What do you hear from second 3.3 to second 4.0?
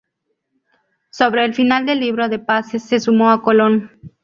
Colón.